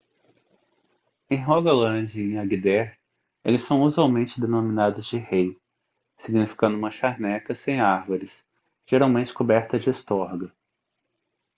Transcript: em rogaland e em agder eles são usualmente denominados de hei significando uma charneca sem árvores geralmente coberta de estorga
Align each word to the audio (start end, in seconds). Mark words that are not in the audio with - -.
em 1.29 1.35
rogaland 1.37 2.07
e 2.15 2.31
em 2.33 2.39
agder 2.39 2.97
eles 3.45 3.61
são 3.61 3.83
usualmente 3.83 4.41
denominados 4.41 5.05
de 5.05 5.17
hei 5.17 5.55
significando 6.17 6.75
uma 6.75 6.89
charneca 6.89 7.53
sem 7.53 7.79
árvores 7.79 8.43
geralmente 8.83 9.31
coberta 9.31 9.77
de 9.77 9.91
estorga 9.91 10.51